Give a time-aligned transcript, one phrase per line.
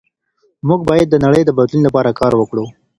[0.67, 2.65] موږ باید د نړۍ د بدلون لپاره کار وکړو.